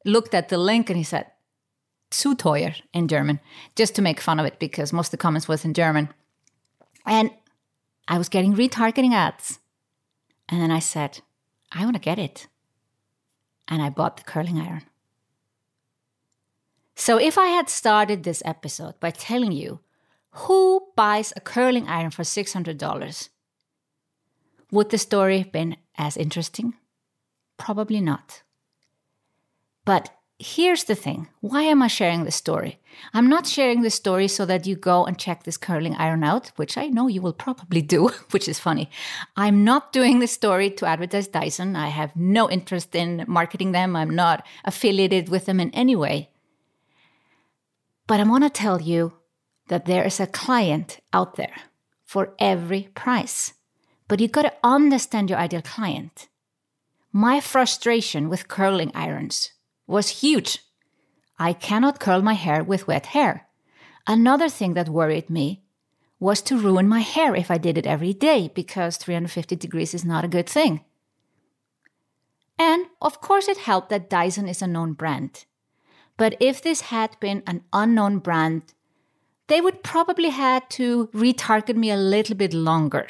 looked 0.04 0.34
at 0.34 0.48
the 0.48 0.58
link 0.58 0.90
and 0.90 0.96
he 0.96 1.04
said, 1.04 1.26
"Zu 2.12 2.34
teuer" 2.34 2.74
in 2.92 3.08
German, 3.08 3.40
just 3.76 3.94
to 3.94 4.02
make 4.02 4.20
fun 4.20 4.40
of 4.40 4.46
it 4.46 4.58
because 4.58 4.92
most 4.92 5.08
of 5.08 5.12
the 5.12 5.24
comments 5.24 5.48
was 5.48 5.64
in 5.64 5.74
German. 5.74 6.08
And 7.04 7.30
I 8.08 8.18
was 8.18 8.28
getting 8.28 8.54
retargeting 8.54 9.12
ads. 9.12 9.58
And 10.48 10.60
then 10.60 10.70
I 10.70 10.78
said, 10.78 11.20
I 11.72 11.84
want 11.84 11.96
to 11.96 12.00
get 12.00 12.18
it. 12.18 12.46
And 13.68 13.82
I 13.82 13.90
bought 13.90 14.16
the 14.16 14.22
curling 14.22 14.60
iron. 14.60 14.82
So 16.94 17.18
if 17.18 17.36
I 17.36 17.48
had 17.48 17.68
started 17.68 18.22
this 18.22 18.42
episode 18.44 18.98
by 19.00 19.10
telling 19.10 19.52
you 19.52 19.80
who 20.30 20.88
buys 20.96 21.32
a 21.36 21.40
curling 21.40 21.88
iron 21.88 22.10
for 22.10 22.22
$600, 22.22 23.28
would 24.70 24.90
the 24.90 24.98
story 24.98 25.38
have 25.38 25.52
been 25.52 25.76
as 25.98 26.16
interesting? 26.16 26.74
Probably 27.58 28.00
not. 28.00 28.42
But 29.84 30.10
here's 30.38 30.84
the 30.84 30.94
thing 30.94 31.28
why 31.40 31.62
am 31.62 31.82
I 31.82 31.88
sharing 31.88 32.24
this 32.24 32.36
story? 32.36 32.78
I'm 33.12 33.28
not 33.28 33.46
sharing 33.46 33.82
this 33.82 33.94
story 33.94 34.28
so 34.28 34.46
that 34.46 34.66
you 34.66 34.74
go 34.74 35.04
and 35.04 35.18
check 35.18 35.44
this 35.44 35.56
curling 35.56 35.94
iron 35.96 36.24
out, 36.24 36.52
which 36.56 36.78
I 36.78 36.86
know 36.86 37.08
you 37.08 37.20
will 37.20 37.32
probably 37.32 37.82
do, 37.82 38.08
which 38.30 38.48
is 38.48 38.58
funny. 38.58 38.90
I'm 39.36 39.64
not 39.64 39.92
doing 39.92 40.18
this 40.18 40.32
story 40.32 40.70
to 40.70 40.86
advertise 40.86 41.28
Dyson. 41.28 41.76
I 41.76 41.88
have 41.88 42.16
no 42.16 42.50
interest 42.50 42.94
in 42.94 43.24
marketing 43.26 43.72
them, 43.72 43.96
I'm 43.96 44.14
not 44.14 44.46
affiliated 44.64 45.28
with 45.28 45.46
them 45.46 45.60
in 45.60 45.70
any 45.70 45.96
way. 45.96 46.30
But 48.06 48.20
I 48.20 48.24
want 48.24 48.44
to 48.44 48.50
tell 48.50 48.80
you 48.80 49.14
that 49.68 49.86
there 49.86 50.04
is 50.04 50.20
a 50.20 50.26
client 50.26 51.00
out 51.12 51.34
there 51.34 51.56
for 52.04 52.34
every 52.38 52.88
price. 52.94 53.52
But 54.08 54.20
you 54.20 54.28
got 54.28 54.42
to 54.42 54.54
understand 54.62 55.28
your 55.28 55.40
ideal 55.40 55.62
client. 55.62 56.28
My 57.12 57.40
frustration 57.40 58.28
with 58.28 58.46
curling 58.46 58.92
irons 58.94 59.50
was 59.86 60.20
huge. 60.20 60.58
I 61.38 61.52
cannot 61.52 62.00
curl 62.00 62.22
my 62.22 62.34
hair 62.34 62.64
with 62.64 62.86
wet 62.86 63.06
hair. 63.06 63.46
Another 64.06 64.48
thing 64.48 64.74
that 64.74 64.88
worried 64.88 65.28
me 65.28 65.62
was 66.18 66.40
to 66.42 66.58
ruin 66.58 66.88
my 66.88 67.00
hair 67.00 67.34
if 67.34 67.50
I 67.50 67.58
did 67.58 67.76
it 67.76 67.86
every 67.86 68.14
day 68.14 68.50
because 68.54 68.96
350 68.96 69.56
degrees 69.56 69.92
is 69.92 70.04
not 70.04 70.24
a 70.24 70.28
good 70.28 70.48
thing. 70.48 70.84
And 72.58 72.86
of 73.02 73.20
course, 73.20 73.48
it 73.48 73.58
helped 73.58 73.90
that 73.90 74.08
Dyson 74.08 74.48
is 74.48 74.62
a 74.62 74.66
known 74.66 74.94
brand. 74.94 75.44
But 76.16 76.36
if 76.40 76.62
this 76.62 76.82
had 76.82 77.18
been 77.20 77.42
an 77.46 77.64
unknown 77.72 78.20
brand, 78.20 78.72
they 79.48 79.60
would 79.60 79.82
probably 79.82 80.30
had 80.30 80.68
to 80.70 81.08
retarget 81.08 81.76
me 81.76 81.90
a 81.90 81.96
little 81.96 82.34
bit 82.34 82.54
longer, 82.54 83.06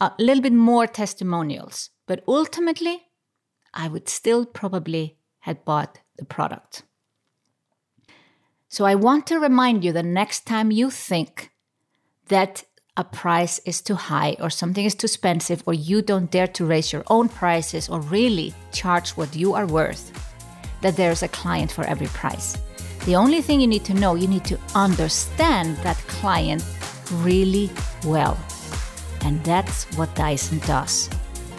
a 0.00 0.12
little 0.18 0.42
bit 0.42 0.52
more 0.52 0.86
testimonials. 0.86 1.90
But 2.06 2.22
ultimately, 2.28 3.08
I 3.74 3.88
would 3.88 4.08
still 4.08 4.46
probably 4.46 5.17
had 5.40 5.64
bought 5.64 6.00
the 6.16 6.24
product. 6.24 6.82
So 8.68 8.84
I 8.84 8.94
want 8.94 9.26
to 9.28 9.38
remind 9.38 9.84
you 9.84 9.92
the 9.92 10.02
next 10.02 10.46
time 10.46 10.70
you 10.70 10.90
think 10.90 11.50
that 12.28 12.64
a 12.98 13.04
price 13.04 13.60
is 13.64 13.80
too 13.80 13.94
high 13.94 14.36
or 14.40 14.50
something 14.50 14.84
is 14.84 14.94
too 14.94 15.06
expensive 15.06 15.62
or 15.66 15.72
you 15.72 16.02
don't 16.02 16.30
dare 16.30 16.48
to 16.48 16.66
raise 16.66 16.92
your 16.92 17.04
own 17.06 17.28
prices 17.28 17.88
or 17.88 18.00
really 18.00 18.52
charge 18.72 19.10
what 19.10 19.34
you 19.34 19.54
are 19.54 19.66
worth, 19.66 20.12
that 20.82 20.96
there's 20.96 21.22
a 21.22 21.28
client 21.28 21.70
for 21.70 21.84
every 21.84 22.08
price. 22.08 22.58
The 23.06 23.16
only 23.16 23.40
thing 23.40 23.60
you 23.60 23.66
need 23.66 23.84
to 23.84 23.94
know, 23.94 24.16
you 24.16 24.26
need 24.26 24.44
to 24.46 24.58
understand 24.74 25.76
that 25.78 25.96
client 26.08 26.62
really 27.12 27.70
well. 28.04 28.36
And 29.22 29.42
that's 29.44 29.84
what 29.96 30.14
Dyson 30.14 30.58
does. 30.66 31.08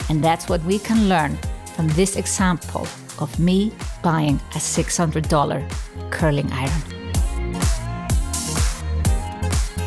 And 0.09 0.23
that's 0.23 0.49
what 0.49 0.63
we 0.63 0.77
can 0.77 1.09
learn 1.09 1.37
from 1.75 1.87
this 1.89 2.17
example 2.17 2.85
of 3.21 3.39
me 3.39 3.71
buying 4.01 4.36
a 4.55 4.60
$600 4.60 6.12
curling 6.12 6.51
iron. 6.51 6.99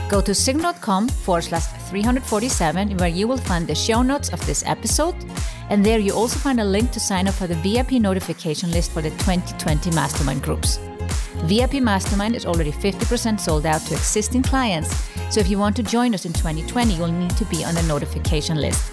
Go 0.09 0.21
to 0.21 0.33
sigrun.com 0.33 1.09
forward 1.09 1.45
slash 1.45 1.64
347 1.88 2.99
where 2.99 3.09
you 3.09 3.27
will 3.27 3.38
find 3.38 3.66
the 3.66 3.75
show 3.75 4.03
notes 4.03 4.31
of 4.31 4.45
this 4.45 4.62
episode. 4.66 5.14
And 5.71 5.83
there 5.83 5.99
you 5.99 6.12
also 6.12 6.38
find 6.38 6.61
a 6.61 6.64
link 6.64 6.90
to 6.92 7.01
sign 7.01 7.29
up 7.29 7.35
for 7.35 7.47
the 7.47 7.55
VIP 7.55 7.92
notification 7.92 8.71
list 8.73 8.90
for 8.92 9.01
the 9.01 9.11
2020 9.11 9.90
mastermind 9.92 10.42
groups. 10.42 10.79
VIP 11.45 11.83
Mastermind 11.83 12.37
is 12.37 12.47
already 12.47 12.71
50% 12.71 13.40
sold 13.40 13.66
out 13.66 13.81
to 13.83 13.95
existing 13.95 14.42
clients, 14.42 14.95
so 15.31 15.40
if 15.40 15.49
you 15.49 15.59
want 15.59 15.75
to 15.77 15.83
join 15.83 16.14
us 16.14 16.25
in 16.25 16.33
2020, 16.33 16.95
you'll 16.95 17.09
need 17.09 17.37
to 17.37 17.45
be 17.47 17.64
on 17.64 17.75
the 17.75 17.83
notification 17.85 18.61
list. 18.61 18.92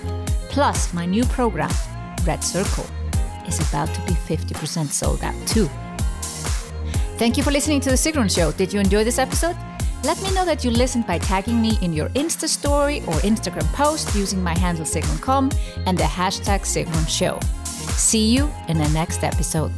Plus, 0.49 0.91
my 0.93 1.06
new 1.06 1.25
program, 1.25 1.69
Red 2.25 2.43
Circle 2.43 2.86
is 3.49 3.59
about 3.69 3.93
to 3.93 4.01
be 4.01 4.13
50% 4.13 4.88
sold 4.88 5.23
out 5.23 5.35
too. 5.47 5.67
Thank 7.17 7.35
you 7.35 7.43
for 7.43 7.51
listening 7.51 7.81
to 7.81 7.89
The 7.89 7.97
Sigrun 7.97 8.33
Show. 8.33 8.53
Did 8.53 8.71
you 8.71 8.79
enjoy 8.79 9.03
this 9.03 9.19
episode? 9.19 9.57
Let 10.03 10.21
me 10.23 10.31
know 10.33 10.45
that 10.45 10.63
you 10.63 10.71
listened 10.71 11.05
by 11.05 11.17
tagging 11.17 11.62
me 11.62 11.77
in 11.81 11.91
your 11.91 12.07
Insta 12.09 12.47
story 12.47 12.99
or 13.01 13.15
Instagram 13.25 13.67
post 13.73 14.15
using 14.15 14.41
my 14.41 14.57
handle 14.57 14.85
SigrunCom 14.85 15.53
and 15.85 15.97
the 15.97 16.03
hashtag 16.03 16.62
Sigrun 16.62 17.09
Show. 17.09 17.38
See 17.63 18.33
you 18.33 18.49
in 18.69 18.77
the 18.77 18.88
next 18.89 19.23
episode. 19.23 19.73